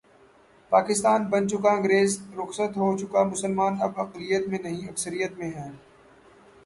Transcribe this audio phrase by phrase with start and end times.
[0.71, 5.71] پاکستان بن چکا انگریز رخصت ہو چکا مسلمان اب اقلیت میں نہیں، اکثریت میں ہیں۔